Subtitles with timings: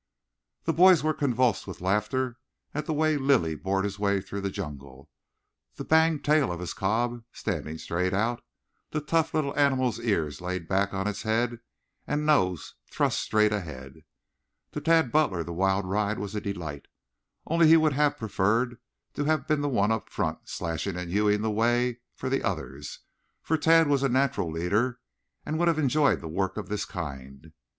[0.63, 2.39] The boys were convulsed with laughter
[2.73, 5.11] at the way Lilly bored his way through the jungle,
[5.75, 8.43] the banged tail of his cob standing straight out,
[8.89, 11.59] the tough little animal's ears laid back on its head,
[12.07, 13.97] and nose thrust straight ahead.
[14.71, 16.87] To Tad Butler the wild ride was a delight,
[17.45, 18.77] only he would have preferred
[19.13, 23.01] to be the one up in front, slashing and hewing the way for the others,
[23.43, 24.99] for Tad was a natural leader
[25.45, 27.51] and would have enjoyed work of this kind.